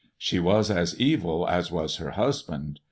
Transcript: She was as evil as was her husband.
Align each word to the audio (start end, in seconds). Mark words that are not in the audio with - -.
She 0.17 0.39
was 0.39 0.71
as 0.71 0.99
evil 0.99 1.47
as 1.47 1.71
was 1.71 1.97
her 1.97 2.09
husband. 2.13 2.79